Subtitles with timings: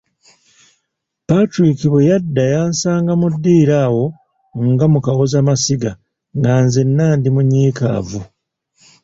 [1.27, 4.05] Patrick bwe yadda yansanga mu ddiiro awo
[4.69, 5.91] nga mu kawozamasiga,
[6.37, 8.19] nga nzenna ndi munyiikaavu.